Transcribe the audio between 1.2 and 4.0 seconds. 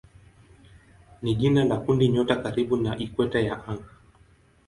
ni jina la kundinyota karibu na ikweta ya anga.